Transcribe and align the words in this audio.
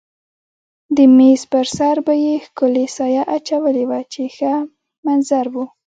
د 0.95 0.97
مېز 1.17 1.41
پر 1.51 1.65
سر 1.77 1.95
به 2.05 2.13
یې 2.25 2.35
ښکلې 2.45 2.85
سایه 2.95 3.23
اچولې 3.35 3.83
وه 3.89 3.99
چې 4.13 4.23
ښه 4.35 4.53
منظر 5.05 5.45
و. 5.53 5.55